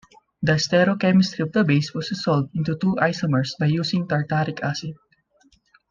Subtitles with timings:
[0.41, 4.95] The sterochemistry of the base was resolved into two isomers by using tartaric acid.